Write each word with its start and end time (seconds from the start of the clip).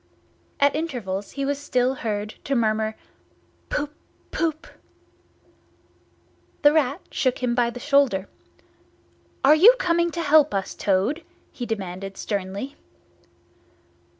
At 0.59 0.75
intervals 0.75 1.33
he 1.33 1.45
was 1.45 1.59
still 1.59 1.93
heard 1.93 2.29
to 2.45 2.55
murmur 2.55 2.95
"Poop 3.69 3.93
poop!" 4.31 4.65
The 6.63 6.73
Rat 6.73 7.01
shook 7.11 7.43
him 7.43 7.53
by 7.53 7.69
the 7.69 7.79
shoulder. 7.79 8.27
"Are 9.43 9.53
you 9.53 9.75
coming 9.77 10.09
to 10.09 10.23
help 10.23 10.55
us, 10.55 10.73
Toad?" 10.73 11.23
he 11.51 11.67
demanded 11.67 12.17
sternly. 12.17 12.77